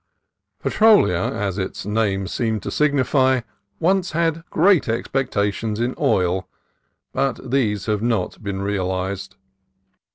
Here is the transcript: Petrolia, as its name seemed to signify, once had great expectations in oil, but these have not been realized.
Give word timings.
Petrolia, 0.63 1.31
as 1.31 1.59
its 1.59 1.85
name 1.85 2.25
seemed 2.27 2.63
to 2.63 2.71
signify, 2.71 3.41
once 3.79 4.13
had 4.13 4.43
great 4.49 4.89
expectations 4.89 5.79
in 5.79 5.93
oil, 5.99 6.49
but 7.13 7.51
these 7.51 7.85
have 7.85 8.01
not 8.01 8.41
been 8.41 8.63
realized. 8.63 9.35